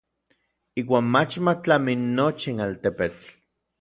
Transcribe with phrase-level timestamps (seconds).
[0.81, 3.27] Iuan mach ma tlami nochin altepetl.